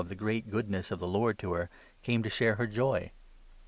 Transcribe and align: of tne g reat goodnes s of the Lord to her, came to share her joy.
of 0.01 0.07
tne 0.09 0.17
g 0.17 0.25
reat 0.25 0.49
goodnes 0.49 0.87
s 0.87 0.89
of 0.91 0.97
the 0.97 1.05
Lord 1.05 1.37
to 1.37 1.53
her, 1.53 1.69
came 2.01 2.23
to 2.23 2.29
share 2.31 2.55
her 2.55 2.65
joy. 2.65 3.11